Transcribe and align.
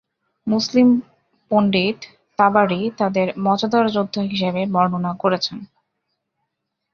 মুসলিম 0.47 0.87
পণ্ডিত 1.51 1.99
তাবারি 2.39 2.81
তাদের 2.99 3.27
মজাদার 3.45 3.85
যোদ্ধা 3.95 4.21
হিসাবে 4.31 4.61
বর্ণনা 4.75 5.11
করেছেন। 5.21 5.57